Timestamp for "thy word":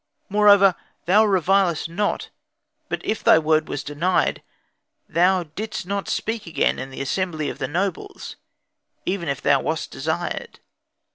3.23-3.69